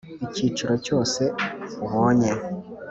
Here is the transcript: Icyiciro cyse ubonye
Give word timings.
Icyiciro 0.27 0.73
cyse 0.85 1.23
ubonye 1.85 2.31